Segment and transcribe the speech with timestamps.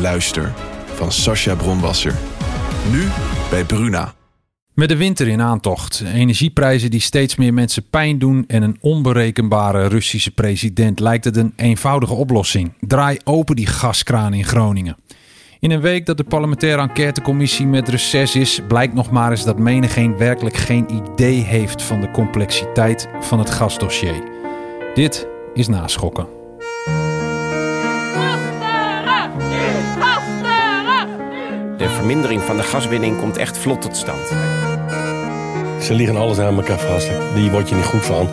[0.00, 0.52] Luister
[0.94, 2.14] van Sascha Bronwasser.
[2.92, 3.08] Nu
[3.50, 4.14] bij Bruna.
[4.74, 9.86] Met de winter in aantocht, energieprijzen die steeds meer mensen pijn doen en een onberekenbare
[9.86, 12.72] Russische president lijkt het een eenvoudige oplossing.
[12.80, 14.96] Draai open die gaskraan in Groningen.
[15.58, 19.58] In een week dat de parlementaire enquêtecommissie met reces is, blijkt nog maar eens dat
[19.58, 24.22] menigeen werkelijk geen idee heeft van de complexiteit van het gasdossier.
[24.94, 26.39] Dit is naschokken.
[32.00, 34.26] Vermindering van de gaswinning komt echt vlot tot stand.
[35.82, 37.10] Ze liggen alles aan elkaar vast.
[37.34, 38.28] Die word je niet goed van.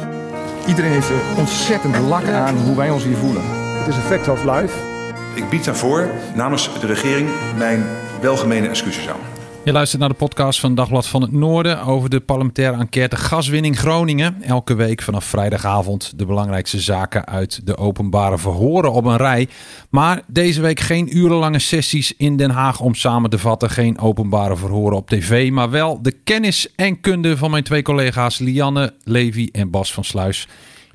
[0.67, 3.43] Iedereen heeft er ontzettend lak aan hoe wij ons hier voelen.
[3.77, 4.77] Het is een fact of life.
[5.33, 7.85] Ik bied daarvoor namens de regering mijn
[8.21, 9.36] welgemene excuses aan.
[9.67, 13.79] Je luistert naar de podcast van Dagblad van het Noorden over de parlementaire enquête Gaswinning
[13.79, 14.41] Groningen.
[14.41, 19.47] Elke week vanaf vrijdagavond de belangrijkste zaken uit de openbare verhoren op een rij.
[19.89, 23.69] Maar deze week geen urenlange sessies in Den Haag om samen te vatten.
[23.69, 28.37] Geen openbare verhoren op tv, maar wel de kennis en kunde van mijn twee collega's
[28.39, 30.47] Lianne Levi en Bas van Sluis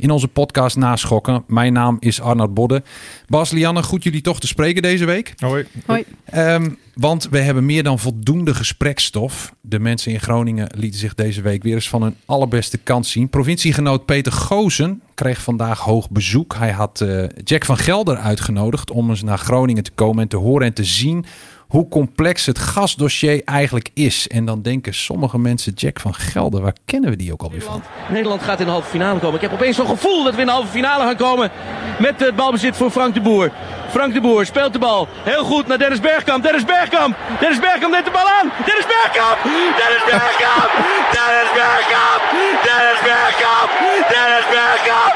[0.03, 1.45] in onze podcast Naschokken.
[1.47, 2.83] Mijn naam is Arnoud Bodde.
[3.27, 5.35] Bas, Lianne, goed jullie toch te spreken deze week.
[5.37, 5.67] Hoi.
[5.87, 6.05] Hoi.
[6.35, 9.55] Um, want we hebben meer dan voldoende gesprekstof.
[9.61, 13.29] De mensen in Groningen lieten zich deze week weer eens van hun allerbeste kant zien.
[13.29, 16.55] Provinciegenoot Peter Goosen kreeg vandaag hoog bezoek.
[16.55, 20.37] Hij had uh, Jack van Gelder uitgenodigd om eens naar Groningen te komen en te
[20.37, 21.25] horen en te zien
[21.73, 24.29] hoe complex het gasdossier eigenlijk is.
[24.29, 27.83] En dan denken sommige mensen, Jack van Gelder, waar kennen we die ook alweer van?
[28.09, 29.35] Nederland gaat in de halve finale komen.
[29.35, 31.51] Ik heb opeens zo'n gevoel dat we in de halve finale gaan komen
[31.99, 33.51] met het balbezit voor Frank de Boer.
[33.91, 36.43] Frank de Boer speelt de bal heel goed naar Dennis Bergkamp.
[36.43, 37.17] Dennis Bergkamp!
[37.41, 38.53] Dennis Bergkamp neemt de bal aan!
[38.69, 39.39] Dennis Bergkamp!
[39.81, 40.71] Dennis Bergkamp!
[41.17, 42.21] Dennis Bergkamp!
[42.67, 43.69] Dennis Bergkamp!
[44.13, 45.13] Dennis Bergkamp!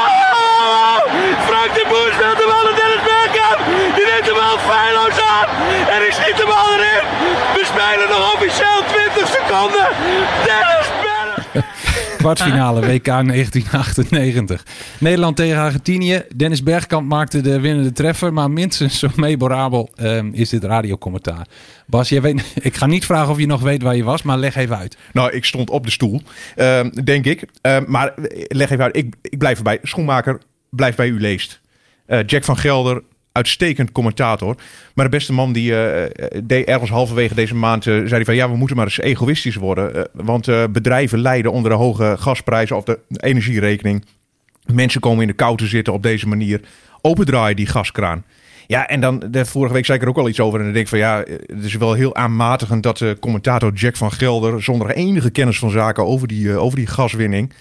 [0.00, 0.96] Oh!
[1.48, 3.58] Frank de Boer speelt de bal naar Dennis Bergkamp!
[3.96, 5.46] Die neemt de bal feilloos aan!
[5.94, 7.04] En ik schiet de bal erin!
[7.56, 9.88] We spelen nog officieel 20 seconden!
[10.44, 11.66] Dennis Bergkamp!
[12.18, 14.62] Kwartfinale WK 1998.
[15.00, 16.22] Nederland tegen Argentinië.
[16.36, 18.32] Dennis Bergkamp maakte de winnende treffer.
[18.32, 21.46] Maar minstens zo memorabel um, is dit radiocommentaar.
[21.86, 24.38] Bas, jij weet, ik ga niet vragen of je nog weet waar je was, maar
[24.38, 24.96] leg even uit.
[25.12, 26.22] Nou, ik stond op de stoel,
[26.56, 27.44] uh, denk ik.
[27.62, 28.14] Uh, maar
[28.48, 28.96] leg even uit.
[28.96, 29.78] Ik, ik blijf erbij.
[29.82, 30.40] Schoenmaker,
[30.70, 31.60] blijf bij u leest.
[32.06, 33.02] Uh, Jack van Gelder,
[33.38, 34.56] uitstekend commentator.
[34.94, 38.50] Maar de beste man die uh, ergens halverwege deze maand uh, zei hij van ja,
[38.50, 40.08] we moeten maar eens egoïstisch worden.
[40.12, 44.04] Want bedrijven lijden onder de hoge gasprijzen of de energierekening.
[44.72, 46.60] Mensen komen in de kou te zitten op deze manier.
[47.00, 48.24] Opendraaien die gaskraan.
[48.66, 50.58] Ja, en dan de vorige week zei ik er ook al iets over.
[50.58, 53.96] En dan denk ik van ja, het is wel heel aanmatigend dat de commentator Jack
[53.96, 57.52] van Gelder zonder enige kennis van zaken over die, over die gaswinning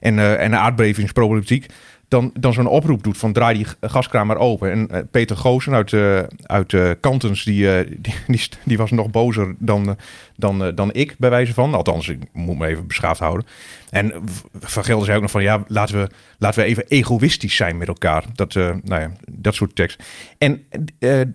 [0.00, 1.66] en, en de aardbevingsproblematiek
[2.10, 4.70] dan, dan zo'n oproep doet van draai die gaskraan maar open.
[4.70, 9.10] En uh, Peter Goosen uit, uh, uit uh, Kantens, die, die, die, die, was nog
[9.10, 9.96] bozer dan,
[10.36, 11.74] dan, dan ik, bij wijze van.
[11.74, 13.46] Althans, ik moet me even beschaafd houden.
[13.90, 14.12] En
[14.60, 17.88] Van Gelder zei ook nog van, ja, laten we, laten we even egoïstisch zijn met
[17.88, 18.24] elkaar.
[18.34, 20.02] Dat, nou ja, dat soort tekst.
[20.38, 20.64] En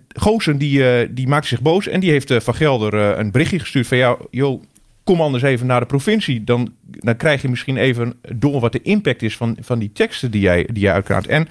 [0.08, 3.96] Goosen, die, die maakte zich boos en die heeft Van Gelder een berichtje gestuurd van,
[3.96, 4.62] ja, joh,
[5.06, 6.44] kom anders even naar de provincie.
[6.44, 10.30] Dan, dan krijg je misschien even door wat de impact is van, van die teksten
[10.30, 11.26] die jij, die jij uitkraamt.
[11.26, 11.48] En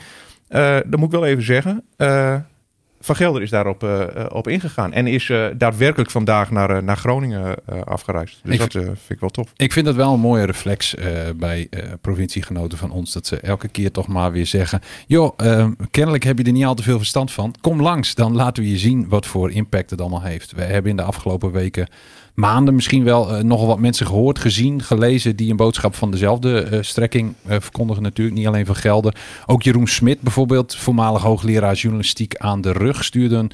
[0.49, 2.35] uh, dan moet ik wel even zeggen, uh,
[2.99, 4.93] Van Gelder is daarop uh, op ingegaan.
[4.93, 7.55] En is daadwerkelijk vandaag naar, naar Groningen
[7.85, 8.39] afgereisd.
[8.43, 9.53] Dus ik dat vind ik wel tof.
[9.55, 10.95] Ik vind dat wel een mooie reflex
[11.35, 11.69] bij
[12.01, 13.13] provinciegenoten van ons.
[13.13, 14.81] Dat ze elke keer toch maar weer zeggen...
[15.07, 15.37] joh,
[15.91, 17.55] kennelijk heb je er niet al te veel verstand van.
[17.61, 20.51] Kom langs, dan laten we je zien wat voor impact het allemaal heeft.
[20.51, 21.87] We hebben in de afgelopen weken
[22.35, 26.67] maanden misschien wel uh, nogal wat mensen gehoord, gezien, gelezen die een boodschap van dezelfde
[26.71, 28.37] uh, strekking uh, verkondigen natuurlijk.
[28.37, 29.15] Niet alleen van Gelder.
[29.45, 33.47] Ook Jeroen Smit bijvoorbeeld, voormalig hoogleraar journalistiek aan de rug, stuurde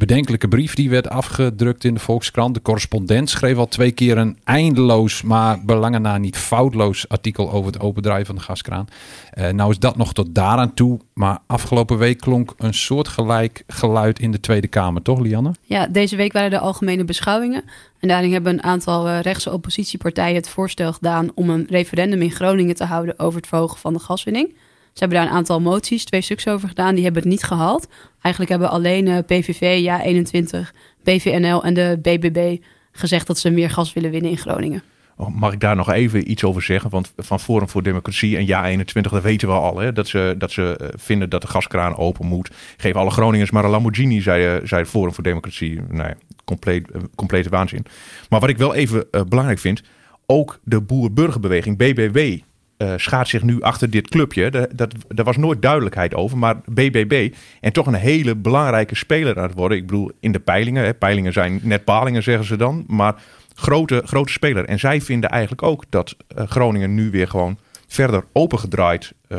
[0.00, 2.54] bedenkelijke brief die werd afgedrukt in de Volkskrant.
[2.54, 7.72] De correspondent schreef al twee keer een eindeloos, maar belangen na niet foutloos artikel over
[7.72, 8.86] het opendraaien van de gaskraan.
[9.34, 14.18] Uh, nou is dat nog tot daaraan toe, maar afgelopen week klonk een soortgelijk geluid
[14.18, 15.54] in de Tweede Kamer, toch Lianne?
[15.62, 17.62] Ja, deze week waren de algemene beschouwingen.
[17.98, 22.30] En daarin hebben een aantal uh, rechtse oppositiepartijen het voorstel gedaan om een referendum in
[22.30, 24.54] Groningen te houden over het verhogen van de gaswinning.
[24.92, 26.94] Ze hebben daar een aantal moties, twee stuks over gedaan.
[26.94, 27.88] Die hebben het niet gehaald.
[28.20, 30.58] Eigenlijk hebben alleen PVV, Ja21,
[31.02, 32.56] PVNL en de BBB
[32.92, 34.82] gezegd dat ze meer gas willen winnen in Groningen.
[35.20, 36.90] Oh, Mag ik daar nog even iets over zeggen?
[36.90, 39.78] Want van Forum voor Democratie en Ja21, dat weten we al.
[39.78, 39.92] Hè?
[39.92, 42.50] Dat, ze, dat ze eh, vinden dat de gaskraan open moet.
[42.76, 45.80] Geef alle Groningers maar een Lamborghini, zei, eh, zei Forum voor Democratie.
[45.88, 46.12] Nee,
[46.44, 47.86] compleet, eh, complete waanzin.
[48.28, 49.82] Maar wat ik wel even belangrijk vind...
[50.26, 52.38] ook de boer-burgerbeweging, BBB...
[52.80, 54.50] eh schaart zich nu achter dit clubje.
[54.50, 54.68] Daar,
[55.08, 56.38] dat, was nooit duidelijkheid over.
[56.38, 59.78] Maar BBB, en toch een hele belangrijke speler aan het worden.
[59.78, 60.84] Ik bedoel, in de peilingen.
[60.84, 62.84] Hè, peilingen zijn net palingen, zeggen ze dan.
[62.86, 63.14] Maar
[63.54, 64.64] grote, grote speler.
[64.64, 69.38] En zij vinden eigenlijk ook dat eh, Groningen nu weer gewoon verder opengedraaid eh,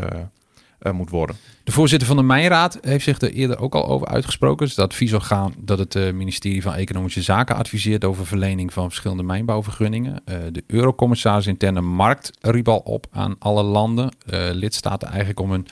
[0.82, 1.36] eh, moet worden.
[1.64, 4.66] De voorzitter van de Mijnraad heeft zich er eerder ook al over uitgesproken.
[4.66, 9.24] Dus dat adviesorgaan dat het eh, ministerie van Economische Zaken adviseert over verlening van verschillende
[9.24, 10.22] mijnbouwvergunningen.
[10.26, 15.52] Eh, de eurocommissaris interne markt riep al op aan alle landen, eh, lidstaten eigenlijk om
[15.52, 15.68] hun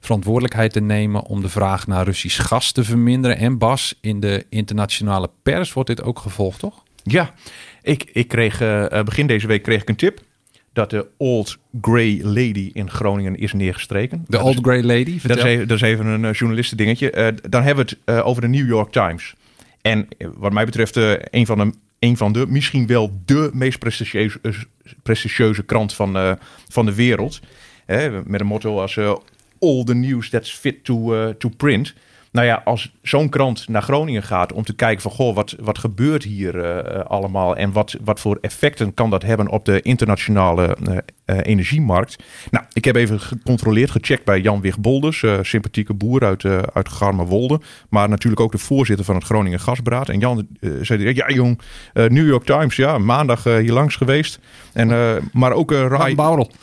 [0.00, 3.36] verantwoordelijkheid te nemen om de vraag naar Russisch gas te verminderen.
[3.36, 6.82] En Bas, in de internationale pers wordt dit ook gevolgd, toch?
[7.02, 7.34] Ja,
[7.82, 8.58] ik, ik kreeg
[9.04, 10.20] begin deze week kreeg ik een tip
[10.72, 14.24] dat de Old Grey Lady in Groningen is neergestreken.
[14.28, 17.10] De Old Grey Lady, Dat is, even, dat is even een uh, journalistendingetje.
[17.10, 19.34] Eh, dan hebben we het eh, over de New York Times.
[19.82, 23.50] En eh, wat mij betreft eh, een, van de, een van de, misschien wel de
[23.52, 24.52] meest prestigieuze, eh,
[25.02, 26.32] prestigieuze krant van, eh,
[26.68, 27.40] van de wereld.
[28.24, 29.14] Met een motto als eh,
[29.60, 31.94] all the news that's fit to, eh, to print.
[32.32, 35.10] Nou ja, als zo'n krant naar Groningen gaat om te kijken van...
[35.10, 37.56] goh, wat, wat gebeurt hier eh, eh, allemaal...
[37.56, 40.76] en wat, wat voor effecten kan dat hebben op de internationale
[41.24, 42.22] eh, energiemarkt...
[42.50, 45.22] Nou, ik heb even gecontroleerd, gecheckt bij Jan Wigbolders...
[45.22, 47.60] eh sympathieke boer uit, uit Garmerwolde...
[47.88, 50.08] maar natuurlijk ook de voorzitter van het Groningen Gasberaad.
[50.08, 50.46] En Jan
[50.82, 51.60] zei direct, ja jong,
[51.92, 54.38] New York Times, ja, maandag hier langs geweest.
[54.72, 54.88] En,
[55.32, 56.14] maar ook Rai...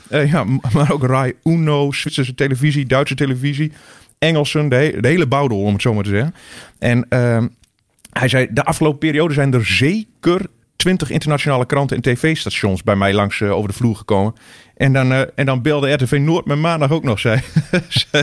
[0.10, 0.44] Ja,
[0.74, 3.72] maar ook Rai Uno, Zwitserse televisie, Duitse televisie,
[4.20, 6.36] Engelsen, de, de hele bouwdel om het zo maar te zeggen.
[6.80, 7.48] En ehm,
[8.12, 13.14] hij zei, de afgelopen periode zijn er zeker 20 internationale kranten en tv-stations bij mij
[13.14, 14.34] langs eh, over de vloer gekomen.
[14.76, 17.42] En dan, eh, en dan belde RTV Noord me maandag ook nog, zei,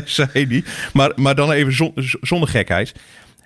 [0.05, 0.65] zei, die.
[0.93, 2.95] Maar, maar dan even zonder gekheid.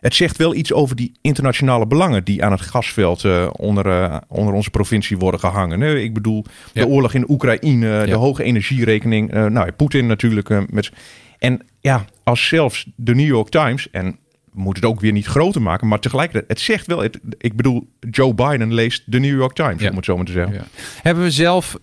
[0.01, 4.17] Het zegt wel iets over die internationale belangen die aan het gasveld eh, onder, eh,
[4.29, 5.81] onder onze provincie worden gehangen.
[5.81, 5.97] hè.
[5.99, 6.83] Ik bedoel, Ja.
[6.83, 9.33] de oorlog in Oekraïne, de hoge energierekening.
[9.33, 10.71] eh, nou, Poetin natuurlijk.
[10.73, 10.91] met,
[11.39, 14.17] en ja, als zelfs de New York Times, en
[14.53, 17.57] we moeten het ook weer niet groter maken, maar tegelijkertijd, het zegt wel, het, ik
[17.57, 19.91] bedoel, Joe Biden leest de New York Times, Ja.
[19.91, 20.65] om het zo maar te zeggen.
[21.03, 21.77] Hebben we zelf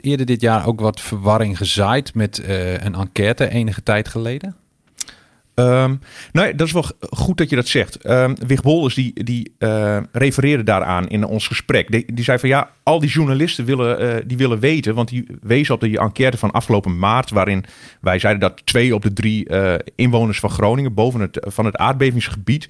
[0.00, 2.42] eerder dit jaar ook wat verwarring gezaaid met
[2.78, 4.56] een enquête enige tijd geleden?
[5.54, 5.94] Ehm,
[6.32, 7.96] nou, dat is wel goed dat je dat zegt.
[7.96, 11.90] Ehm Wig Bolders die, die eh, refereerde daaraan in ons gesprek.
[11.90, 15.26] Die, die zei van ja, al die journalisten willen, eh, die willen weten, want die
[15.42, 17.64] wezen op die enquête van afgelopen maart, waarin
[18.00, 21.76] wij zeiden dat twee op de drie eh, inwoners van Groningen boven het, van het
[21.76, 22.68] aardbevingsgebied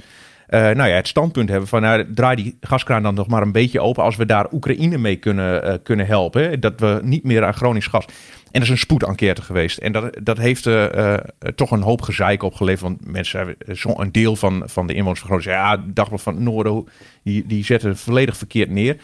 [0.60, 3.80] nou ja, het standpunt hebben van nou, draai die gaskraan dan nog maar een beetje
[3.80, 6.60] open als we daar Oekraïne mee kunnen, eh, kunnen helpen.
[6.60, 8.04] Dat we niet meer aan Gronings gas.
[8.04, 9.78] En dat is een spoedenquête geweest.
[9.78, 11.20] En dat, dat heeft eh, eh,
[11.54, 12.82] toch een hoop gezeik opgeleverd.
[12.82, 13.56] Want mensen,
[13.96, 16.88] een deel van, van de inwoners van Groningen ja, Dagblad van het Noorden,
[17.22, 18.96] die, die zetten volledig verkeerd neer.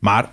[0.00, 0.28] Maar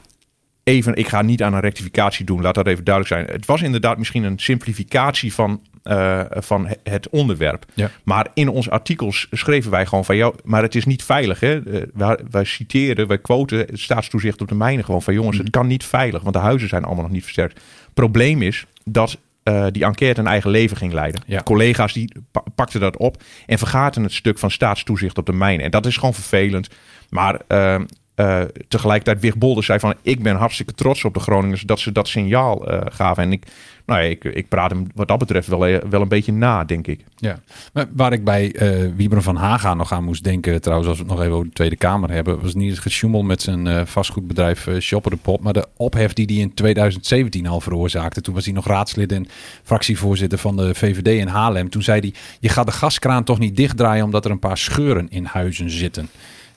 [0.63, 3.35] even, ik ga niet aan een rectificatie doen, laat dat even duidelijk zijn.
[3.35, 7.65] Het was inderdaad misschien een simplificatie van, eh, van he- het onderwerp.
[7.73, 7.89] Ja.
[8.03, 11.39] Maar in onze artikels schreven wij gewoon van, jou, maar het is niet veilig.
[11.39, 11.63] Hè?
[11.63, 15.49] Eh, wij, wij citeren, wij quoten het staatstoezicht op de mijnen gewoon van, jongens, het
[15.49, 17.61] kan niet veilig, want de huizen zijn allemaal nog niet versterkt.
[17.93, 21.21] Probleem is dat eh, die enquête een eigen leven ging leiden.
[21.25, 21.41] Ja.
[21.43, 25.65] Collega's die pa- pakten dat op en vergaten het stuk van staatstoezicht op de mijnen.
[25.65, 26.67] En dat is gewoon vervelend.
[27.09, 27.81] Maar eh,
[28.15, 29.93] eh, tegelijkertijd Wig Bolder zei van...
[30.01, 33.23] ik ben hartstikke trots op de Groningers dat ze dat signaal eh, gaven.
[33.23, 33.45] En ik,
[33.85, 36.63] nou ja, ik, ik praat hem wat dat betreft wel, eh, wel een beetje na,
[36.63, 36.99] denk ik.
[37.15, 37.39] Ja,
[37.73, 41.03] maar waar ik bij eh Wieberen van Haga nog aan moest denken, trouwens, als we
[41.03, 44.67] het nog even over de Tweede Kamer hebben, was niet het gesjoemel met zijn vastgoedbedrijf
[44.79, 48.21] Shopper de Pop, maar de ophef die hij in 2017 al veroorzaakte.
[48.21, 49.27] Toen was hij nog raadslid en
[49.63, 51.69] fractievoorzitter van de VVD in Haarlem.
[51.69, 55.09] Toen zei hij, je gaat de gaskraan toch niet dichtdraaien omdat er een paar scheuren
[55.09, 56.09] in huizen zitten.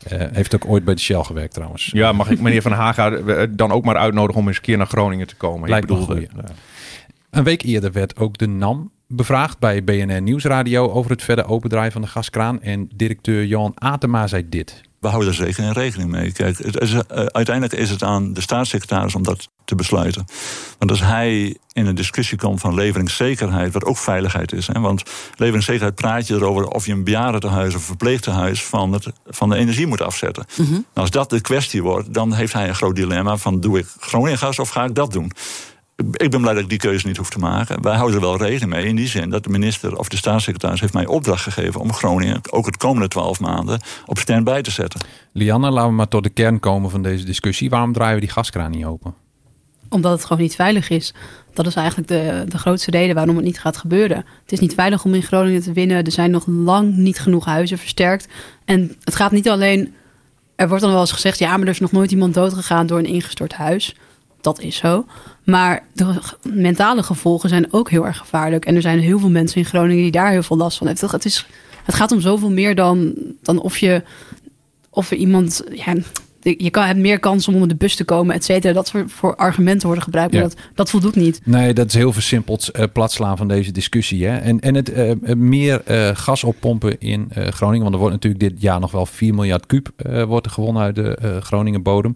[0.08, 1.90] Eh, heeft ook ooit bij de Shell gewerkt trouwens.
[1.92, 4.76] Ja, mag ik meneer Van Haga eh, dan ook maar uitnodigen om eens een keer
[4.76, 5.68] naar Groningen te komen?
[5.68, 6.26] Lijkt ik bedoel.
[7.36, 11.92] Een week eerder werd ook de NAM bevraagd bij BNR Nieuwsradio over het verder opendraaien
[11.92, 12.62] van de gaskraan.
[12.62, 14.80] En directeur Johan Atema zei dit.
[15.00, 16.32] We houden er zeker in rekening mee.
[16.32, 20.24] Kijk, het is, eh, uiteindelijk is het aan de staatssecretaris om dat te besluiten.
[20.78, 24.66] Want als hij in een discussie komt van leveringszekerheid, wat ook veiligheid is.
[24.66, 25.02] Hè, want
[25.36, 29.86] leveringszekerheid praat je erover of je een bejaardentehuis of verpleegtehuis van, het, van de energie
[29.86, 30.46] moet afzetten.
[30.56, 33.86] Nou, als dat de kwestie wordt, dan heeft hij een groot dilemma van doe ik
[33.98, 35.32] Groningen gas of ga ik dat doen?
[35.96, 37.82] Ik ben blij dat ik die keuze niet hoef te maken.
[37.82, 40.80] Wij houden er wel rekening mee in die zin dat de minister of de staatssecretaris
[40.80, 45.00] heeft mij opdracht gegeven om Groningen ook het komende twaalf maanden op stand-by te zetten.
[45.32, 47.70] Lianne, laten we maar tot de kern komen van deze discussie.
[47.70, 49.14] Waarom draaien we die gaskraan niet open?
[49.88, 51.14] Omdat het gewoon niet veilig is.
[51.54, 54.16] Dat is eigenlijk de, de grootste reden waarom het niet gaat gebeuren.
[54.16, 56.04] Het is niet veilig om in Groningen te winnen.
[56.04, 58.28] Er zijn nog lang niet genoeg huizen versterkt.
[58.64, 59.94] En het gaat niet alleen.
[60.56, 62.98] Er wordt dan wel eens gezegd: ja, maar er is nog nooit iemand doodgegaan door
[62.98, 63.94] een ingestort huis.
[64.40, 65.06] Dat is zo.
[65.46, 68.64] Maar de mentale gevolgen zijn ook heel erg gevaarlijk.
[68.64, 71.10] En er zijn heel veel mensen in Groningen die daar heel veel last van hebben.
[71.10, 71.46] Het, is,
[71.84, 74.02] het gaat om zoveel meer dan, dan of je
[74.90, 75.62] of er iemand.
[75.70, 75.94] Ja,
[76.50, 78.72] je kan, hebt meer kans om onder de bus te komen, et cetera.
[78.72, 80.32] Dat soort voor argumenten worden gebruikt.
[80.32, 81.40] Maar dat, dat voldoet niet.
[81.44, 84.26] Nee, dat is heel versimpeld uh, platslaan van deze discussie.
[84.26, 84.36] Hè?
[84.36, 87.82] En, en het uh, meer uh, gas oppompen in Groningen.
[87.82, 89.88] Want er wordt natuurlijk dit jaar nog wel 4 miljard kuub
[90.26, 92.14] wordt er gewonnen uit de Groningen bodem.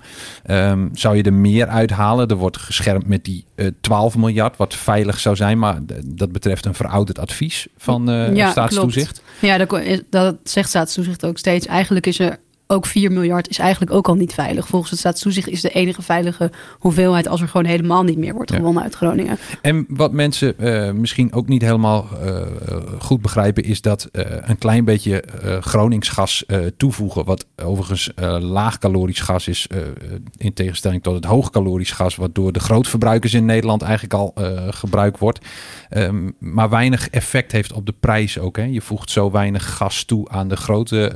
[0.50, 2.28] Um, zou je er meer uithalen?
[2.28, 3.44] Er wordt geschermd met die
[3.80, 5.58] 12 miljard, wat veilig zou zijn.
[5.58, 9.22] Maar dat betreft een verouderd advies van ja, staatstoezicht.
[9.40, 9.54] Klopt.
[9.54, 11.66] Ja, dat, dat zegt staatstoezicht ook steeds.
[11.66, 12.38] Eigenlijk is er
[12.70, 14.66] ook 4 miljard is eigenlijk ook al niet veilig.
[14.66, 18.52] Volgens het staatstoezicht is de enige veilige hoeveelheid als er gewoon helemaal niet meer wordt
[18.52, 19.38] gewonnen uit Groningen.
[19.62, 22.40] En wat mensen uh, misschien ook niet helemaal uh,
[22.98, 25.24] goed begrijpen, is dat uh, een klein beetje
[25.60, 26.44] Groningsgas
[26.76, 28.10] toevoegen, wat overigens
[28.40, 29.66] laag calorisch gas is,
[30.36, 34.34] in tegenstelling tot het hoog calorisch gas, wat door de grootverbruikers in Nederland eigenlijk al
[34.70, 35.46] gebruikt wordt,
[35.90, 38.56] um, maar weinig effect heeft op de prijs ook.
[38.56, 38.64] Hè.
[38.64, 41.12] Je voegt zo weinig gas toe aan de grote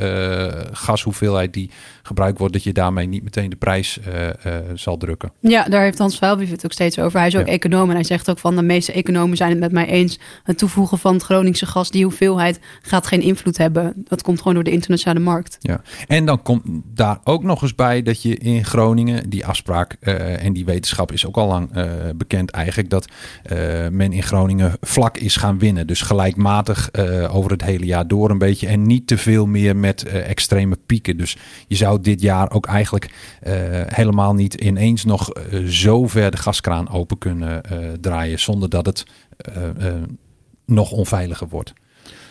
[0.73, 1.71] gashoeveelheid die
[2.03, 5.33] gebruikt wordt, dat je daarmee niet meteen de prijs uh, uh, zal drukken.
[5.41, 7.19] Ja, daar heeft Hans Vuilbrief het ook steeds over.
[7.19, 7.53] Hij is ook ja.
[7.53, 10.19] econoom en hij zegt ook van de meeste economen zijn het met mij eens.
[10.43, 13.93] Het toevoegen van het Groningse gas, die hoeveelheid gaat geen invloed hebben.
[13.97, 15.57] Dat komt gewoon door de internationale markt.
[15.61, 19.97] Ja, en dan komt daar ook nog eens bij dat je in Groningen, die afspraak
[20.01, 21.71] uh, en die wetenschap is ook al lang
[22.17, 23.09] bekend eigenlijk, dat
[23.91, 25.87] men in Groningen vlak is gaan winnen.
[25.87, 26.91] Dus gelijkmatig
[27.31, 31.17] over het hele jaar door een beetje en niet te veel meer met extreme pieken.
[31.17, 31.34] Dus
[31.67, 33.05] je zou dit jaar ook eigenlijk
[33.47, 33.53] uh,
[33.87, 38.87] helemaal niet ineens nog uh, zo ver de gaskraan open kunnen uh, draaien zonder dat
[38.87, 39.05] het
[40.67, 41.73] nog onveiliger wordt.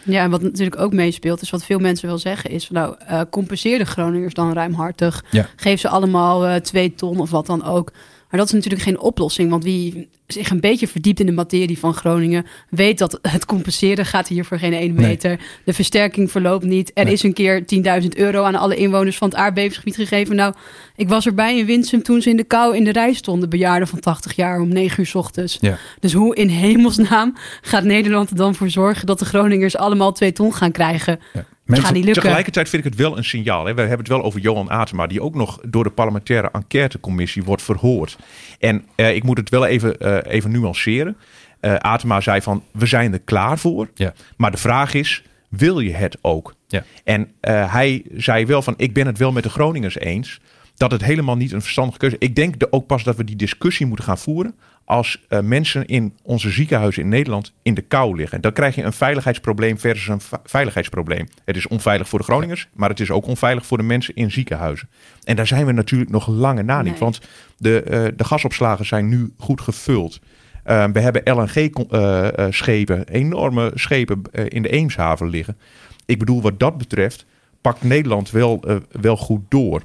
[0.03, 3.25] Ja, en wat natuurlijk ook meespeelt, is wat veel mensen wel zeggen, is van nou,
[3.29, 5.23] compenseer de Groningers dan ruimhartig.
[5.31, 5.47] Ja.
[5.55, 7.91] Geef ze allemaal twee ton of wat dan ook.
[8.33, 11.79] Maar dat is natuurlijk geen oplossing, want wie zich een beetje verdiept in de materie
[11.79, 15.29] van Groningen, weet dat het compenseren gaat hier voor geen ene meter.
[15.29, 15.47] Nee.
[15.63, 16.91] De versterking verloopt niet.
[16.93, 17.13] Er nee.
[17.13, 17.63] is een keer
[18.01, 20.35] 10.000 euro aan alle inwoners van het aardbevingsgebied gegeven.
[20.35, 20.53] Nou,
[20.95, 23.87] ik was erbij in Winsum toen ze in de kou in de rij stonden, bejaarden
[23.87, 25.57] van 80 jaar om 9 uur s ochtends.
[25.61, 25.77] Ja.
[25.99, 30.31] Dus hoe in hemelsnaam gaat Nederland er dan voor zorgen dat de Groningers allemaal twee
[30.31, 31.19] ton gaan krijgen?
[31.33, 31.45] Ja.
[31.75, 33.65] Mensen, niet tegelijkertijd vind ik het wel een signaal.
[33.65, 33.73] Hè.
[33.73, 37.61] We hebben het wel over Johan Atema, die ook nog door de parlementaire enquêtecommissie wordt
[37.61, 38.17] verhoord.
[38.59, 41.17] En uh, ik moet het wel even, uh, even nuanceren.
[41.61, 43.89] Uh, Atema zei van, we zijn er klaar voor.
[43.93, 44.13] Ja.
[44.37, 46.55] Maar de vraag is, wil je het ook?
[46.67, 46.83] Ja.
[47.03, 50.39] En hij zei wel van, ik ben het wel met de Groningers eens
[50.75, 52.27] dat het helemaal niet een verstandige keuze is.
[52.27, 54.55] Ik denk de, ook pas dat we die discussie moeten gaan voeren
[54.93, 58.41] als uh, mensen in onze ziekenhuizen in Nederland in de kou liggen.
[58.41, 61.27] Dan krijg je een veiligheidsprobleem versus een veiligheidsprobleem.
[61.45, 64.31] Het is onveilig voor de Groningers, maar het is ook onveilig voor de mensen in
[64.31, 64.89] ziekenhuizen.
[65.23, 66.99] En daar zijn we natuurlijk nog lange na niet, nee.
[66.99, 67.21] want
[67.57, 70.19] de, uh, de gasopslagen zijn nu goed gevuld.
[70.65, 75.57] Uh, we hebben LNG-schepen, enorme schepen in de Eemshaven liggen.
[76.05, 77.25] Ik bedoel, wat dat betreft
[77.61, 78.63] pakt Nederland wel,
[79.01, 79.81] wel goed door.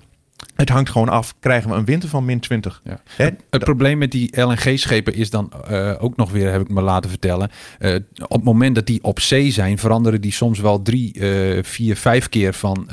[0.58, 1.34] Het hangt gewoon af.
[1.40, 2.80] Krijgen we een winter van min 20?
[2.84, 3.00] Ja.
[3.16, 6.80] Het, het probleem met die LNG-schepen is dan uh, ook nog weer, heb ik me
[6.80, 7.50] laten vertellen.
[7.78, 11.62] Uh, op het moment dat die op zee zijn, veranderen die soms wel drie, uh,
[11.62, 12.86] vier, vijf keer van.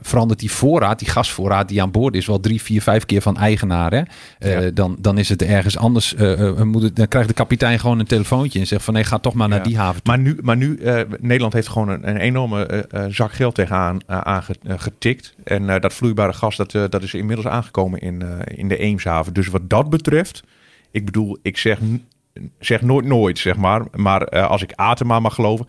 [0.00, 3.36] verandert die voorraad, die gasvoorraad die aan boord is, wel drie, vier, vijf keer van
[3.36, 3.92] eigenaar.
[3.92, 4.02] Hè?
[4.38, 4.70] Ja.
[4.70, 6.14] dan, dan is het ergens anders.
[6.64, 9.34] moet het, dan krijgt de kapitein gewoon een telefoontje en zegt van nee, ga toch
[9.34, 9.54] maar ja.
[9.54, 10.02] naar die haven.
[10.02, 10.14] Toe.
[10.14, 10.80] Maar nu, maar nu
[11.20, 15.34] Nederland heeft gewoon een, een enorme zak geld tegenaan aangetikt.
[15.44, 19.34] En dat vloeibare gas, dat, dat is inmiddels aangekomen in, uh, in de Eemshaven.
[19.34, 20.44] Dus wat dat betreft,
[20.90, 21.78] ik bedoel, ik zeg,
[22.58, 23.82] zeg nooit nooit, zeg maar.
[23.94, 25.68] Maar uh, als ik Atema mag geloven,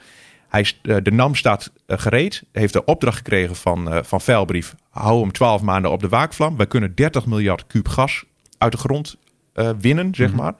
[0.49, 4.75] hij, uh, de NAM staat gereed, heeft de opdracht gekregen van, van Veilbrief.
[4.89, 6.57] Hou hem 12 maanden op de waakvlam.
[6.57, 8.23] Wij kunnen 30 miljard kuub gas
[8.57, 9.15] uit de grond
[9.79, 10.55] winnen, zeg mm -hmm.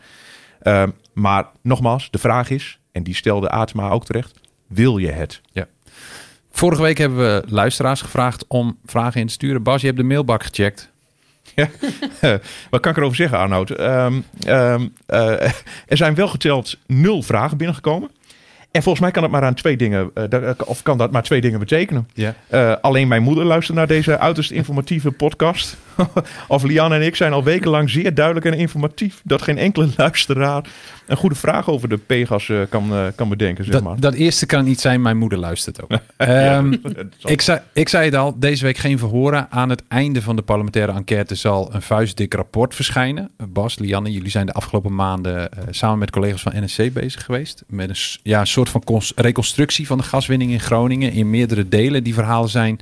[0.62, 0.86] maar.
[1.14, 5.42] maar nogmaals, de vraag is, en die stelde Atema ook terecht, wil je het?
[5.52, 5.68] Ja.
[6.56, 9.64] Vorige week hebben we luisteraars gevraagd om vragen in te sturen.
[9.64, 10.92] Bas, je hebt de mailbak gecheckt.
[11.56, 11.70] Ja,
[12.70, 13.80] wat kan ik erover zeggen, Arnoud?
[13.80, 15.42] Um, um, uh,
[15.88, 18.10] er zijn wel geteld nul vragen binnengekomen.
[18.72, 21.42] En volgens mij kan het maar aan twee dingen, uh, of kan dat maar twee
[21.42, 22.10] dingen betekenen.
[22.14, 22.36] Ja.
[22.52, 25.78] Uh, alleen mijn moeder luistert naar deze uiterst informatieve podcast.
[26.48, 29.22] of Lian en ik zijn al wekenlang zeer duidelijk en informatief.
[29.24, 30.64] Dat geen enkele luisteraar
[31.08, 33.66] een goede vraag over de Pegas eh, kan, eh, kan bedenken.
[33.66, 33.94] Zeg maar.
[33.94, 35.90] Dat, dat eerste kan niet zijn, mijn moeder luistert ook.
[36.18, 36.74] Ehm,
[37.24, 39.48] ik, zei, ik zei het al, deze week geen verhoren.
[39.50, 43.32] Aan het einde van de parlementaire enquête zal een vuistdik rapport verschijnen.
[43.50, 47.64] Bas, Lianne, jullie zijn de afgelopen maanden eh, samen met collega's van NSC bezig geweest.
[47.68, 51.70] Met een, ja, een soort van cons- reconstructie van de gaswinning in Groningen in meerdere
[51.70, 52.04] delen.
[52.04, 52.80] Die verhalen zijn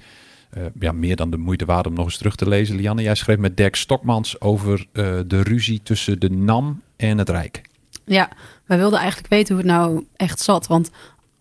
[0.51, 2.75] eh, ja, meer dan de moeite waard om nog eens terug te lezen.
[2.75, 7.29] Lianne, jij schreef met Dirk Stokmans over eh, de ruzie tussen de NAM en het
[7.29, 7.61] Rijk.
[8.05, 8.29] Ja,
[8.65, 10.67] wij wilden eigenlijk weten hoe het nou echt zat.
[10.67, 10.91] Want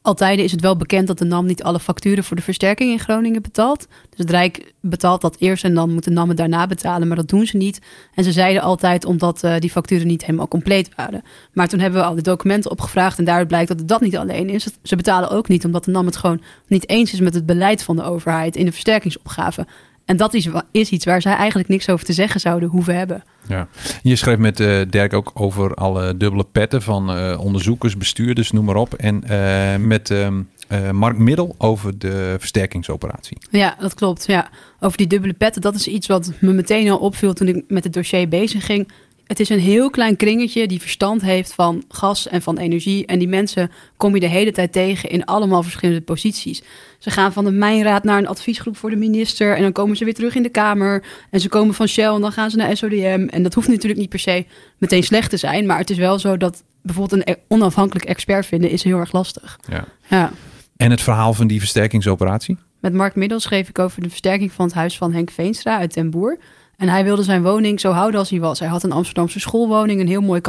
[0.03, 2.99] altijd is het wel bekend dat de NAM niet alle facturen voor de versterking in
[2.99, 3.87] Groningen betaalt.
[4.11, 7.09] Dus het Rijk betaalt dat eerst en dan moet de NAM het daarna betalen.
[7.09, 7.81] Maar dat doen ze niet.
[8.15, 11.23] En ze zeiden altijd omdat eh, die facturen niet helemaal compleet waren.
[11.53, 14.17] Maar toen hebben we al de documenten opgevraagd en daaruit blijkt dat het dat niet
[14.17, 14.67] alleen is.
[14.83, 17.83] Ze betalen ook niet omdat de NAM het gewoon niet eens is met het beleid
[17.83, 19.67] van de overheid in de versterkingsopgave.
[20.11, 23.23] En dat is, is iets waar zij eigenlijk niks over te zeggen zouden hoeven hebben.
[23.47, 23.69] Ja.
[24.03, 28.65] Je schreef met eh, Dirk ook over alle dubbele petten van eh, onderzoekers, bestuurders, noem
[28.65, 28.95] maar op.
[28.95, 33.39] En eh, met ehm, eh, Mark Middel over de versterkingsoperatie.
[33.51, 34.27] Ja, dat klopt.
[34.27, 34.51] Ja.
[34.81, 37.85] Over die dubbele petten, dat is iets wat me meteen al opviel toen ik met
[37.85, 38.89] het dossier bezig ging.
[39.31, 43.07] Het is een heel klein kringetje die verstand heeft van gas en van energie.
[43.07, 46.63] En die mensen kom je de hele tijd tegen in allemaal verschillende posities.
[46.99, 49.57] Ze gaan van de mijnraad naar een adviesgroep voor de minister.
[49.57, 51.05] En dan komen ze weer terug in de Kamer.
[51.31, 53.27] En ze komen van Shell en dan gaan ze naar SODM.
[53.31, 54.47] En dat hoeft natuurlijk niet per se
[54.79, 55.67] meteen slecht te zijn.
[55.67, 59.13] Maar het is wel zo dat bijvoorbeeld een e- onafhankelijk expert vinden is heel erg
[59.13, 59.59] lastig.
[59.69, 59.85] Ja.
[60.09, 60.33] Ja.
[60.77, 62.57] En het verhaal van die versterkingsoperatie?
[62.81, 65.95] Met Mark Middel schreef ik over de versterking van het huis van Henk Veenstra uit
[65.95, 66.39] Den Boer.
[66.81, 68.59] En hij wilde zijn woning zo houden als hij was.
[68.59, 70.41] Hij had een Amsterdamse schoolwoning, een heel mooi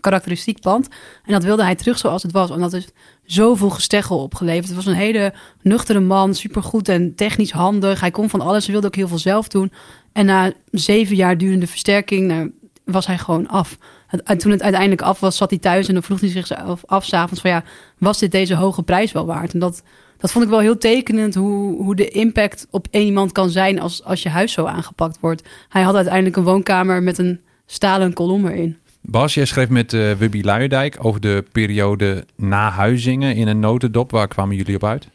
[0.00, 0.88] karakteristiek pand.
[1.24, 2.50] En dat wilde hij terug zoals het was.
[2.50, 2.92] En dat heeft
[3.24, 4.66] zoveel gesteggel opgeleverd.
[4.66, 8.00] Het was een hele nuchtere man, supergoed en technisch handig.
[8.00, 9.72] Hij kon van alles, hij wilde ook heel veel zelf doen.
[10.12, 12.52] En na zeven jaar durende versterking nou,
[12.84, 13.78] was hij gewoon af.
[14.24, 17.04] En toen het uiteindelijk af was, zat hij thuis en dan vroeg hij zichzelf af
[17.04, 17.64] s'avonds van ja,
[17.98, 19.52] was dit deze hoge prijs wel waard?
[19.52, 19.82] En dat,
[20.22, 23.80] dat vond ik wel heel tekenend hoe, hoe de impact op één iemand kan zijn
[23.80, 25.48] als, als je huis zo aangepakt wordt.
[25.68, 28.76] Hij had uiteindelijk een woonkamer met een stalen kolom erin.
[29.00, 34.10] Bas, jij schreef met eh Wubby Luijendijk over de periode na Huizingen in een notendop.
[34.10, 35.08] Waar kwamen jullie op uit?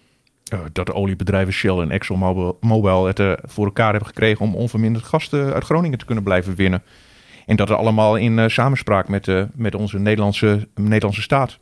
[0.44, 5.06] Eh, dat de oliebedrijven Shell en ExxonMobil het eh, voor elkaar hebben gekregen om onverminderd
[5.06, 6.84] gas te- uit Groningen te kunnen blijven winnen.
[7.46, 11.58] En dat er allemaal in eh, samenspraak met, eh, met onze Nederlandse, Nederlandse staat.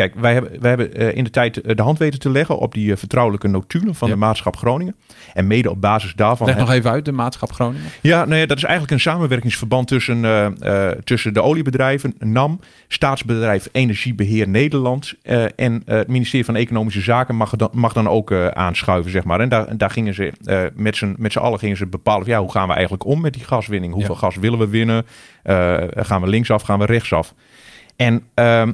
[0.00, 2.58] Kijk, wij hebben, wij hebben eh, in de tijd eh, de hand weten te leggen
[2.58, 4.14] op die eh, vertrouwelijke notulen van Ja.
[4.14, 4.94] de maatschap Groningen.
[5.34, 6.46] En mede op basis daarvan...
[6.46, 7.86] Leg nog even uit, de maatschap Groningen.
[8.00, 10.56] ja, nee, dat is eigenlijk een samenwerkingsverband tussen,
[11.04, 15.14] tussen de oliebedrijven, NAM, staatsbedrijf Energiebeheer Nederland
[15.56, 19.40] en het ministerie van Economische Zaken mag, dan, mag dan ook aanschuiven, zeg maar.
[19.40, 20.32] En daar, daar gingen ze
[20.74, 23.20] met z'n met z'n allen gingen ze bepalen, van, ja, hoe gaan we eigenlijk om
[23.20, 23.92] met die gaswinning?
[23.92, 25.06] Hoeveel gas willen we winnen?
[25.94, 27.34] Gaan we linksaf, gaan we rechtsaf?
[27.96, 28.72] En ehm,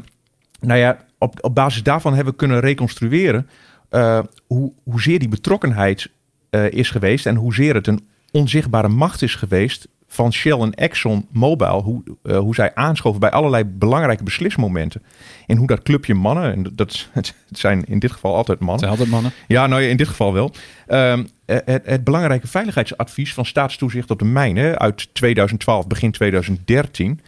[0.61, 3.48] nou ja, op, op basis daarvan hebben we kunnen reconstrueren
[3.88, 6.11] eh, hoe, hoezeer die betrokkenheid
[6.50, 11.26] eh, is geweest en hoezeer het een onzichtbare macht is geweest van Shell en Exxon
[11.31, 11.83] Mobil.
[11.83, 15.02] Hoe, eh, hoe zij aanschoven bij allerlei belangrijke beslismomenten.
[15.46, 18.79] En hoe dat clubje mannen, en dat het zijn in dit geval altijd mannen.
[18.79, 19.33] Zijn altijd mannen?
[19.46, 20.52] Ja, nou ja, in dit geval wel.
[20.87, 27.20] Ehm, eh, het, het belangrijke veiligheidsadvies van staatstoezicht op de mijnen uit 2012, begin 2013.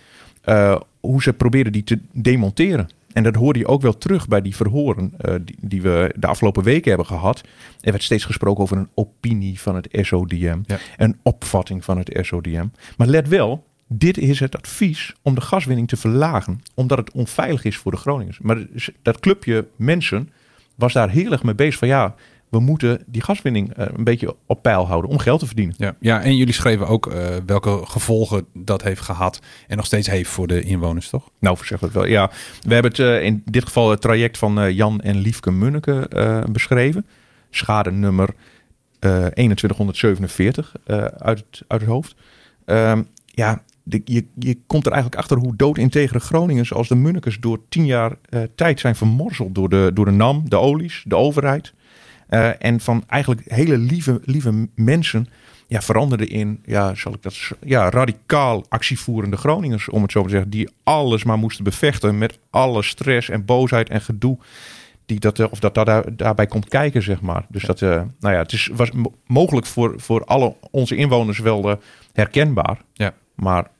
[0.42, 2.88] eh, hoe ze probeerden die te demonteren.
[3.18, 6.26] En dat hoorde je ook wel terug bij die verhoren eh, die, die we de
[6.26, 7.40] afgelopen weken hebben gehad.
[7.80, 10.58] Er werd steeds gesproken over een opinie van het SODM.
[10.66, 10.78] Ja.
[10.96, 12.66] Een opvatting van het SODM.
[12.96, 16.60] Maar let wel, dit is het advies om de gaswinning te verlagen.
[16.74, 18.38] Omdat het onveilig is voor de Groningers.
[18.38, 18.66] Maar
[19.02, 20.30] dat clubje mensen
[20.74, 22.14] was daar heel erg mee bezig van ja,
[22.50, 25.74] we moeten die gaswinning eh, een beetje op peil houden om geld te verdienen.
[25.78, 30.08] Ja, ja en jullie schreven ook eh, welke gevolgen dat heeft gehad en nog steeds
[30.08, 31.30] heeft voor de inwoners, toch?
[31.38, 32.06] Nou, zeg dat wel.
[32.06, 32.30] Ja,
[32.62, 37.06] we hebben het eh, in dit geval het traject van Jan en Liefke Munneke beschreven.
[37.50, 38.28] Schade nummer
[38.98, 42.14] eh 2147 eh, uit, het, uit het hoofd.
[42.64, 47.38] Ehm, ja, de- je, je komt er eigenlijk achter hoe doodintegere Groningers als de Munnekes
[47.40, 48.16] door tien jaar
[48.54, 51.72] tijd zijn vermorzeld door de, door de NAM, de olies, de overheid.
[52.28, 55.28] Eh, en van eigenlijk hele lieve, lieve mensen
[55.66, 60.28] ja, veranderden in, ja, zal ik dat, ja, radicaal actievoerende Groningers, om het zo te
[60.28, 64.38] zeggen, die alles maar moesten bevechten met alle stress en boosheid en gedoe
[65.06, 67.46] die dat, eh, of dat, dat daar, daarbij komt kijken, zeg maar.
[67.48, 71.38] Dus dat, eh, nou ja, het is, was mo- mogelijk voor, voor alle onze inwoners
[71.38, 71.80] wel
[72.12, 72.80] herkenbaar.
[72.92, 73.14] Ja.
[73.34, 73.70] Maar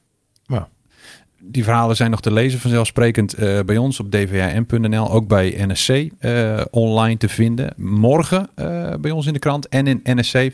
[1.41, 5.89] die verhalen zijn nog te lezen vanzelfsprekend eh, bij ons op dvm.nl, ook bij NSC
[5.89, 7.73] eh, online te vinden.
[7.77, 10.51] Morgen eh, bij ons in de krant en in NSC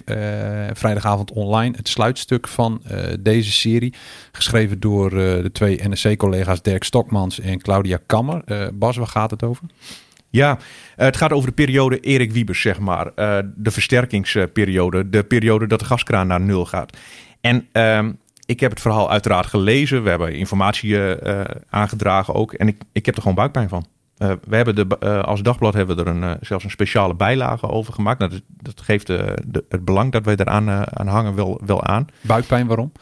[0.73, 2.83] vrijdagavond online het sluitstuk van
[3.21, 3.95] deze serie,
[4.33, 8.71] geschreven door de twee NSC-collega's Dirk Stokmans en Claudia Kammer.
[8.75, 9.65] Bas, waar gaat het over?
[10.31, 10.59] Ja,
[10.97, 13.13] het gaat over de periode Erik Wiebes, zeg maar.
[13.57, 15.09] De versterkingsperiode.
[15.09, 16.97] De periode dat de gaskraan naar nul gaat.
[17.41, 18.11] En ehm,
[18.47, 20.03] ik heb het verhaal uiteraard gelezen.
[20.03, 22.53] We hebben informatie eh, eh, aangedragen ook.
[22.53, 23.87] En ik, ik heb er gewoon buikpijn van.
[24.17, 27.93] Eh, we hebben de, als dagblad hebben we er een, zelfs een speciale bijlage over
[27.93, 28.19] gemaakt.
[28.19, 32.07] Nou, dat, dat geeft de, het belang dat wij eraan aan hangen wel, wel aan.
[32.21, 32.93] Buikpijn, waarom?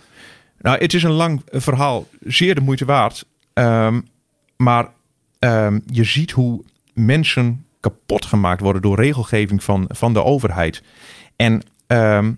[0.58, 3.26] Nou, het is een lang verhaal, zeer de moeite waard.
[3.52, 4.00] Ehm,
[4.56, 4.88] maar
[5.38, 10.82] ehm, je ziet hoe mensen kapot gemaakt worden door regelgeving van, van de overheid.
[11.36, 12.32] En ehm,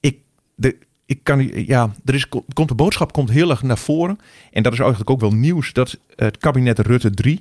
[0.00, 0.18] ik,
[0.54, 4.18] de, ik kan, ja, er is, komt de boodschap komt heel erg naar voren.
[4.52, 7.40] En dat is eigenlijk ook wel nieuws dat het kabinet Rutte 3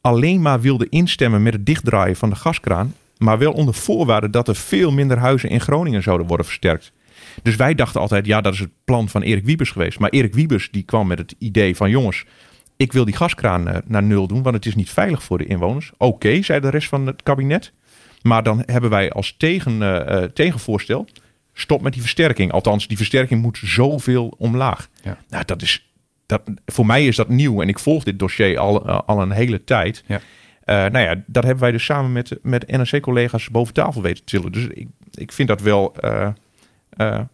[0.00, 2.94] alleen maar wilde instemmen met het dichtdraaien van de gaskraan.
[3.18, 6.92] Maar wel onder voorwaarde dat er veel minder huizen in Groningen zouden worden versterkt.
[7.42, 9.98] Dus wij dachten altijd, ja, dat is het plan van Erik Wiebes geweest.
[9.98, 12.24] Maar Erik Wiebes die kwam met het idee van, jongens,
[12.76, 15.46] ik wil die gaskraan eh, naar nul doen, want het is niet veilig voor de
[15.46, 15.92] inwoners.
[15.96, 17.72] Oké, zei de rest van het kabinet.
[18.22, 21.06] Maar dan hebben wij als tegen, eh, eh, tegenvoorstel,
[21.54, 22.52] stop met die versterking.
[22.52, 24.88] Althans, die versterking moet zoveel omlaag.
[25.02, 25.18] Ja.
[25.28, 25.92] Nou, dat is,
[26.26, 29.30] dat, voor mij is dat nieuw en ik volg dit dossier al, eh, al een
[29.30, 30.04] hele tijd.
[30.06, 30.20] Ja.
[30.64, 34.36] Eh, nou ja, dat hebben wij dus samen met, met NRC-collega's boven tafel weten te
[34.36, 34.52] tillen.
[34.52, 36.30] Dus ik, ik vind dat wel, eh,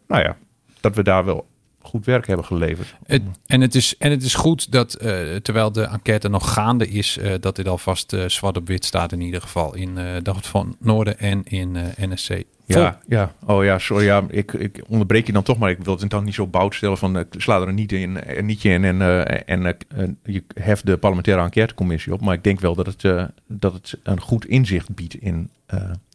[0.07, 0.37] nou ja,
[0.81, 1.49] dat we daar wel
[1.83, 2.95] goed werk hebben geleverd.
[3.07, 6.89] Het, en, het is, en het is goed dat, eh, terwijl de enquête nog gaande
[6.89, 10.05] is, eh, dat dit alvast eh, zwart op wit staat in ieder geval in uh,
[10.23, 12.43] Dag van Noorden en in NSC.
[12.67, 13.35] Ja, ja.
[13.47, 14.05] Oh ja, sorry.
[14.05, 16.75] Ja, ik, ik onderbreek je dan toch, maar ik wil het dan niet zo bout
[16.75, 20.09] stellen van uh, sla er een niet in, een nietje in en, uh, en uh,
[20.23, 22.21] je heft de parlementaire enquêtecommissie op.
[22.21, 25.51] Maar ik denk wel dat het, uh, dat het een goed inzicht biedt in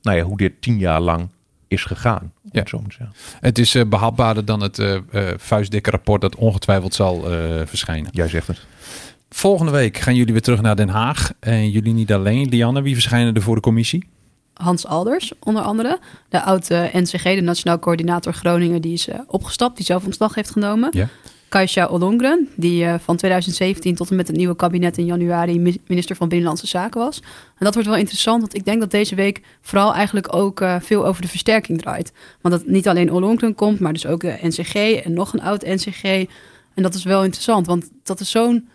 [0.02, 1.30] nou ja, hoe dit tien jaar lang
[1.76, 2.34] is gegaan.
[2.52, 2.64] Ja.
[2.66, 3.16] Zo moet zeggen.
[3.40, 7.22] Het is uh, behapbaarder dan het uh, uh, vuistdikke rapport dat ongetwijfeld zal
[7.66, 8.10] verschijnen.
[8.12, 8.66] Jij zegt het.
[9.30, 11.32] Volgende week gaan jullie weer terug naar Den Haag.
[11.40, 12.50] En jullie niet alleen.
[12.50, 14.08] Lianne, wie verschijnen er voor de commissie?
[14.54, 16.00] Hans Alders, onder andere.
[16.30, 20.90] De oude NCG, de Nationaal Coördinator Groningen, die is opgestapt, die zelf ontslag heeft genomen.
[20.92, 21.08] Ja.
[21.50, 26.16] Kaisha Ollongren, die uh, van 2017 tot en met het nieuwe kabinet in januari minister
[26.16, 27.20] van Binnenlandse Zaken was.
[27.58, 30.76] En dat wordt wel interessant, want ik denk dat deze week vooral eigenlijk ook uh,
[30.80, 32.12] veel over de versterking draait.
[32.42, 35.66] Want dat niet alleen Ollongren komt, maar dus ook de NCG en nog een oud
[35.66, 36.04] NCG.
[36.74, 38.68] En dat is wel interessant, want dat is zo'n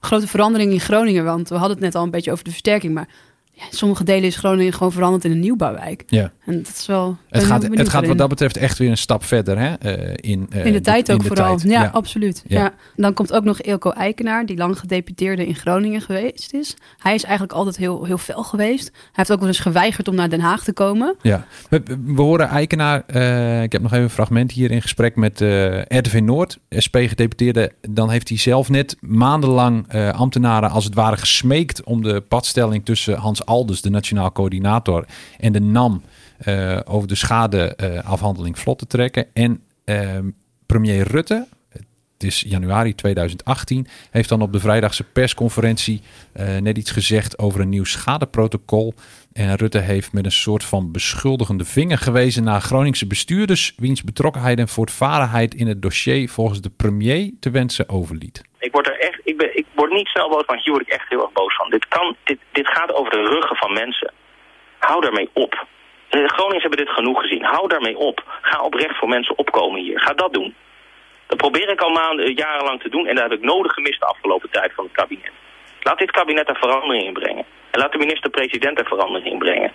[0.00, 1.24] grote verandering in Groningen.
[1.24, 3.08] Want we hadden het net al een beetje over de versterking, maar
[3.52, 6.02] ja, in sommige delen is Groningen gewoon veranderd in een nieuwbouwwijk.
[6.06, 6.32] Ja.
[6.52, 7.16] En dat is wel.
[7.28, 9.58] Het gaat, het gaat wat dat betreft echt weer een stap verder.
[9.58, 9.98] Hè?
[9.98, 11.56] Uh, in, uh, in de tijd ook de vooral.
[11.56, 11.70] Tijd.
[11.70, 12.42] Ja, ja, absoluut.
[12.46, 12.60] Ja.
[12.60, 12.74] ja.
[12.96, 16.76] Dan komt ook nog Eelco Eikenaar, die lang gedeputeerde in Groningen geweest is.
[16.98, 18.90] Hij is eigenlijk altijd heel, heel fel geweest.
[18.92, 21.16] Hij heeft ook wel eens geweigerd om naar Den Haag te komen.
[21.22, 23.02] Ja, we, we horen Eikenaar.
[23.14, 25.40] Uh, ik heb nog even een fragment hier in gesprek met
[25.88, 27.72] RTV Noord, SP-gedeputeerde.
[27.88, 33.16] Dan heeft hij zelf net maandenlang ambtenaren als het ware gesmeekt om de padstelling tussen
[33.16, 35.04] Hans Alders, de nationaal coördinator,
[35.38, 36.02] en de NAM
[36.84, 39.26] over de schadeafhandeling vlot te trekken.
[39.34, 40.18] En uh,
[40.66, 41.46] premier Rutte,
[42.22, 46.00] het is januari 2018, heeft dan op de vrijdagse persconferentie
[46.36, 48.94] uh, net iets gezegd over een nieuw schadeprotocol.
[49.32, 54.58] En Rutte heeft met een soort van beschuldigende vinger gewezen naar Groningse bestuurders, wiens betrokkenheid
[54.58, 58.42] en voortvarendheid in het dossier volgens de premier te wensen overliet.
[58.58, 60.92] Ik word er echt, ik, ben, ik word niet snel boos van, hier word ik
[60.92, 61.70] echt heel erg boos van.
[61.70, 64.12] Dit, kan, dit, dit gaat over de ruggen van mensen.
[64.78, 65.66] Hou daarmee op.
[66.12, 67.44] De Groningers hebben dit genoeg gezien.
[67.44, 68.22] Hou daarmee op.
[68.40, 70.00] Ga oprecht voor mensen opkomen hier.
[70.00, 70.54] Ga dat doen.
[71.26, 74.06] Dat probeer ik al maanden, jarenlang te doen en dat heb ik nodig gemist de
[74.06, 75.30] afgelopen tijd van het kabinet.
[75.80, 77.44] Laat dit kabinet er verandering in brengen.
[77.70, 79.72] En laat de minister-president er verandering in brengen.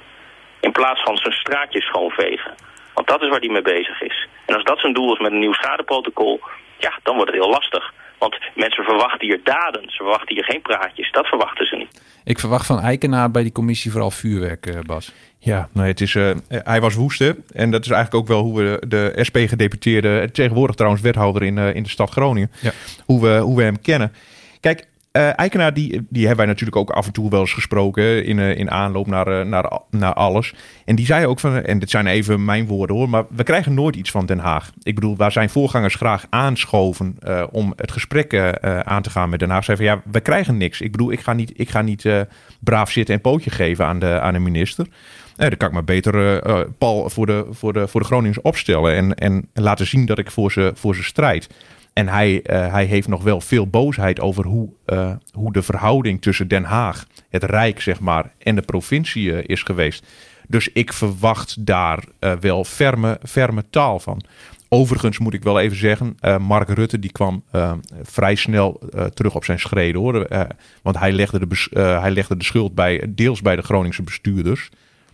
[0.59, 2.55] In plaats van zijn straatjes schoonvegen.
[2.93, 4.27] Want dat is waar hij mee bezig is.
[4.45, 6.39] En als dat zijn doel is met een nieuw schadeprotocol,
[6.77, 7.93] ja, dan wordt het heel lastig.
[8.17, 9.81] Want mensen verwachten hier daden.
[9.83, 11.11] Ze verwachten hier geen praatjes.
[11.11, 12.01] Dat verwachten ze niet.
[12.23, 15.11] Ik verwacht van Eikenaar bij die commissie vooral vuurwerk, Bas.
[15.39, 17.35] Ja, nee, het is, uh, hij was woeste.
[17.53, 21.75] En dat is eigenlijk ook wel hoe we de SP-gedeputeerde, tegenwoordig trouwens wethouder in, uh,
[21.75, 22.71] in de stad Groningen, ja.
[23.05, 24.13] hoe, we, hoe we hem kennen.
[24.59, 28.25] Kijk, uh, Eikenaar, die, die hebben wij natuurlijk ook af en toe wel eens gesproken
[28.25, 30.53] in, uh, in aanloop naar, uh, naar, naar alles.
[30.85, 33.73] En die zei ook van, en dit zijn even mijn woorden hoor, maar we krijgen
[33.73, 34.71] nooit iets van Den Haag.
[34.83, 37.17] Ik bedoel, waar zijn voorgangers graag aanschoven
[37.51, 40.81] om het gesprek aan te gaan met Den Haag, zei van ja, we krijgen niks.
[40.81, 42.09] Ik bedoel, ik ga niet, ik ga niet
[42.59, 44.87] braaf zitten en pootje geven aan de, aan de minister.
[45.35, 46.41] Dan kan ik maar beter
[46.77, 50.31] Paul voor de, voor, de, voor de Groningers opstellen en, en laten zien dat ik
[50.31, 51.49] voor ze, voor ze strijd.
[51.97, 56.21] En hij, eh, hij heeft nog wel veel boosheid over hoe, eh, hoe de verhouding
[56.21, 60.05] tussen Den Haag, het Rijk zeg maar, en de provincie eh, is geweest.
[60.47, 62.03] Dus ik verwacht daar
[62.39, 64.21] wel ferme, ferme taal van.
[64.69, 67.43] Overigens moet ik wel even zeggen, Mark Rutte die kwam
[68.03, 68.81] vrij snel
[69.13, 70.27] terug op zijn schreden hoor.
[70.81, 71.69] Want hij legde, de
[72.01, 74.69] hij legde de schuld bij, deels bij de Groningse bestuurders.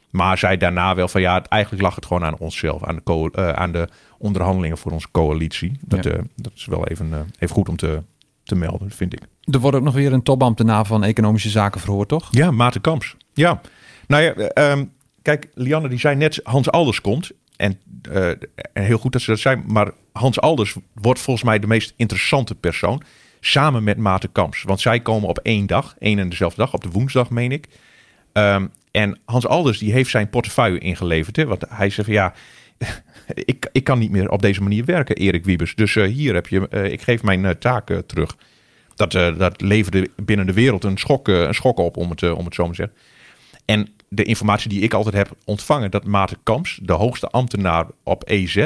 [0.10, 3.72] Maar zei daarna wel van ja, eigenlijk lag het gewoon aan onszelf, aan de, aan
[3.72, 3.88] de
[4.23, 5.71] onderhandelingen voor onze coalitie.
[5.81, 6.12] Dat, Ja.
[6.12, 8.01] eh, dat is wel even, eh, even goed om te,
[8.43, 9.19] te melden, vind ik.
[9.53, 12.27] Er wordt ook nog weer een topambtenaar van Economische Zaken verhoord, toch?
[12.31, 13.15] Ja, Maarten Kamps.
[13.33, 13.62] Ja.
[14.07, 14.86] Nou ja, eh, ehm,
[15.21, 17.31] kijk, Lianne die zei net Hans Alders komt.
[17.55, 17.79] En,
[18.73, 19.62] en heel goed dat ze dat zei.
[19.67, 23.01] Maar Hans Alders wordt volgens mij de meest interessante persoon.
[23.39, 24.63] Samen met Maarten Kamps.
[24.63, 25.95] Want zij komen op één dag.
[25.99, 26.73] één en dezelfde dag.
[26.73, 27.67] Op de woensdag, meen ik.
[28.33, 31.36] Ehm, en Hans Alders die heeft zijn portefeuille ingeleverd.
[31.36, 32.33] Hè, want hij zegt van ja...
[33.34, 35.76] ik, ik kan niet meer op deze manier werken, Erik Wiebes.
[35.76, 36.67] Dus eh, hier heb je...
[36.67, 38.36] eh, ik geef mijn eh, taak terug.
[38.96, 42.56] Dat, dat leverde binnen de wereld een schok, een schok op, om het, om het
[42.56, 42.98] zo maar te zeggen.
[43.65, 48.30] En de informatie die ik altijd heb ontvangen, dat Maarten Kamps, de hoogste ambtenaar op
[48.30, 48.65] EZ,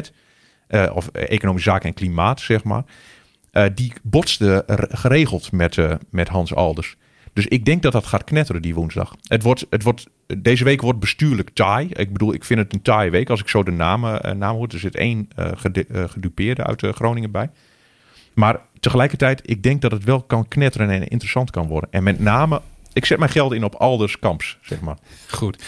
[0.94, 2.84] of Economische Zaken en Klimaat, zeg maar,
[3.74, 5.78] die botste geregeld met,
[6.10, 6.96] met Hans Alders.
[7.38, 9.16] Dus ik denk dat dat gaat knetteren die woensdag.
[9.28, 11.88] Het wordt, het wordt, deze week wordt bestuurlijk taai.
[11.88, 14.58] Ik bedoel, ik vind het een taaie week als ik zo de namen, eh, namen
[14.58, 14.68] hoor.
[14.68, 15.52] Er zit één eh,
[16.08, 17.50] gedupeerde uit Groningen bij.
[18.34, 21.92] Maar tegelijkertijd, ik denk dat het wel kan knetteren en interessant kan worden.
[21.92, 22.62] En met name,
[22.94, 24.98] ik zet mijn geld in op Alders Kamps, zeg maar.
[25.28, 25.64] Goed.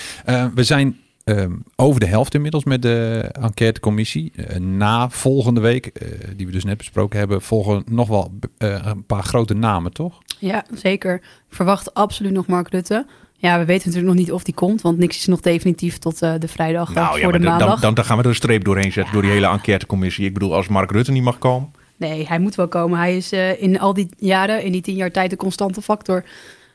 [0.55, 0.97] We zijn
[1.37, 4.31] ehm, over de helft inmiddels met de enquêtecommissie.
[4.35, 8.85] Eh, na volgende week, eh, die we dus net besproken hebben, volgen nog wel eh,
[8.85, 10.17] een paar grote namen, toch?
[10.39, 11.13] Ja, zeker.
[11.15, 13.05] Ik verwacht absoluut nog Mark Rutte.
[13.41, 16.21] Ja, we weten natuurlijk nog niet of die komt, want niks is nog definitief tot
[16.21, 17.79] eh, de vrijdag Nou ja, voor maar de dan, maandag.
[17.79, 20.25] dan, dan gaan we er een streep doorheen zetten door die hele enquêtecommissie.
[20.25, 21.71] Ik bedoel, als Mark Rutte niet mag komen.
[21.97, 22.99] Nee, hij moet wel komen.
[22.99, 26.23] Hij is in al die jaren, in die tien jaar tijd, een constante factor.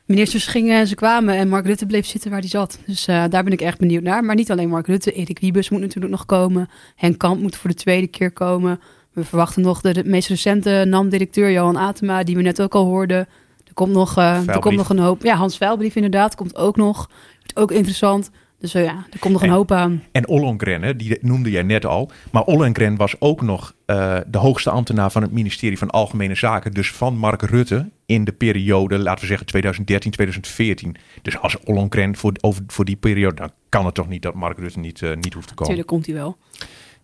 [0.05, 2.79] Ministers gingen en ze kwamen en Mark Rutte bleef zitten waar hij zat.
[2.85, 4.23] Dus eh, daar ben ik echt benieuwd naar.
[4.23, 6.69] Maar niet alleen Mark Rutte, Erik Wiebes moet natuurlijk nog komen.
[6.95, 8.79] Henk Kamp moet voor de tweede keer komen.
[9.11, 12.85] We verwachten nog de, de meest recente NAM-directeur Johan Atema, die we net ook al
[12.85, 13.17] hoorden.
[13.63, 15.23] Er komt nog, eh, er komt nog een hoop.
[15.23, 17.09] Ja, Hans Veilbrief inderdaad, komt ook nog.
[17.37, 18.29] Wordt ook interessant.
[18.59, 20.03] Dus eh, ja, er komt nog een En- hoop aan.
[20.11, 22.11] En Ollongren, hè, die noemde jij net al.
[22.31, 26.71] Maar Ollongren was ook nog eh, de hoogste ambtenaar van het ministerie van Algemene Zaken.
[26.71, 30.95] Dus van Mark Rutte in de periode, laten we zeggen 2013, 2014.
[31.21, 34.57] Dus als Ollongren voor, over, voor die periode, dan kan het toch niet dat Mark
[34.57, 35.67] Rutte niet, eh, niet hoeft te komen.
[35.73, 36.37] Tuurlijk komt hij wel.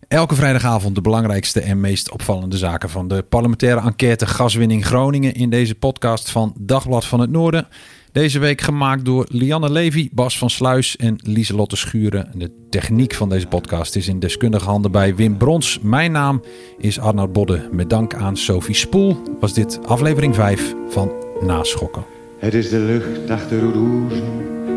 [0.08, 5.50] Elke vrijdagavond de belangrijkste en meest opvallende zaken van de parlementaire enquête gaswinning Groningen in
[5.50, 7.66] deze podcast van Dagblad van het Noorden.
[8.12, 12.30] Deze week gemaakt door Lianne Levy, Bas van Sluis en Lieselotte Schuren.
[12.34, 15.78] De techniek van deze podcast is in deskundige handen bij Wim Brons.
[15.82, 16.42] Mijn naam
[16.78, 17.68] is Arnoud Bodde.
[17.70, 22.04] Met dank aan Sophie Spoel was dit aflevering 5 van Naschokken.
[22.38, 24.24] Het is de lucht achter Roeroezen,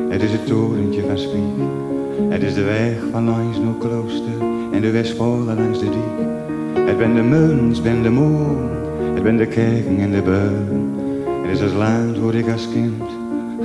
[0.09, 1.65] het is het torentje van Spiek.
[2.29, 6.85] Het is de weg van langs klooster en de Westpolen langs de diek.
[6.87, 8.69] Het ben de muns, ben de moon,
[9.13, 10.93] het ben de kerken en de beun.
[11.41, 13.14] Het is het land waar ik als kind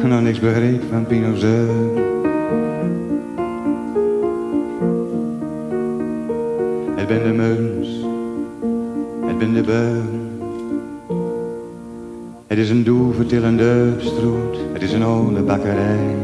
[0.08, 1.96] nog niks begreep van Pinozeun.
[6.96, 7.88] Het ben de muns,
[9.26, 10.30] het ben de beun.
[12.46, 16.16] Het is een doevertillende stroot, het is een oude bakkerij.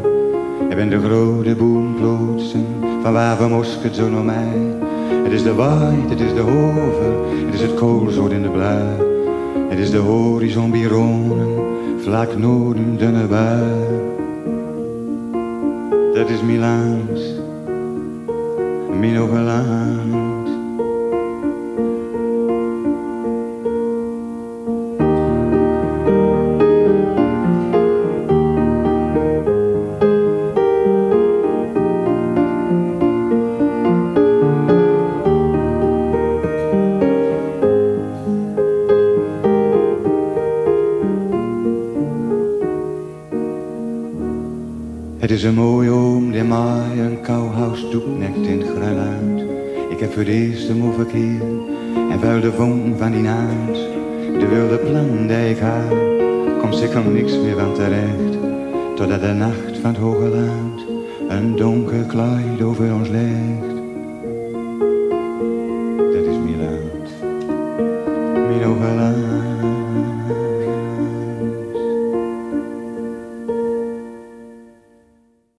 [0.68, 2.66] Ik ben de grote boomplotsen,
[3.02, 4.76] van waar we mosket zo naar mij.
[5.24, 7.14] Het is de waait, het is de hoven,
[7.46, 9.14] het is het koolzoot in de blauw.
[9.68, 11.56] Het is de horizon bironen,
[12.07, 13.66] vlak noorden dunne bui.
[16.14, 17.21] Dat is Milaans,
[19.01, 19.16] mijn
[45.37, 49.46] is een mooie oom die mij een kouhuis doeknekt in het.
[49.90, 51.40] Ik heb voor eerst hem verkeer
[52.11, 53.79] en vuil de vonk van die naams.
[54.38, 55.99] De wilde plan die ik had,
[56.61, 58.38] komt zeker niks meer van terecht.
[58.94, 60.81] Totdat de nacht van het hoge land
[61.29, 63.65] een donker kleid over ons legt.